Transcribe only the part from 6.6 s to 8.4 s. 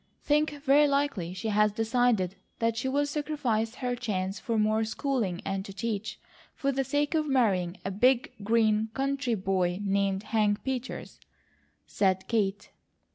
the sake of marrying a big,